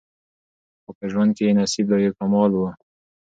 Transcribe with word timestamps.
خو 0.83 0.91
په 0.99 1.05
ژوند 1.11 1.31
کي 1.37 1.43
یې 1.47 1.57
نصیب 1.59 1.85
دا 1.89 1.97
یو 2.05 2.17
کمال 2.19 2.51
وو 2.53 2.69